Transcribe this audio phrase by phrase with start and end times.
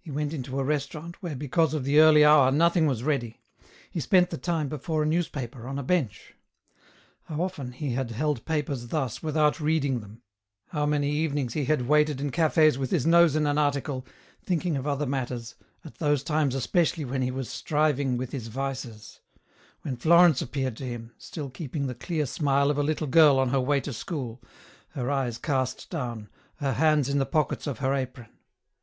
[0.00, 3.38] He went into a restaurant, where because of the early hour nothing was ready;
[3.90, 6.32] he spent the time before a newspaper, on a bench.
[7.24, 10.22] How often he had held papers thus without reading them,
[10.68, 14.06] how many evenings he had waited in cafes with his nose in an article,
[14.46, 15.54] thinkmg of other matters,
[15.84, 19.20] at those times especially when he was striving with his vices;
[19.82, 23.38] when Florence appeared to him, still keep ing the clear smile of a little girl
[23.38, 24.40] on her way to school,
[24.92, 28.30] her eyes cast down, her hands in the pockets of her apron.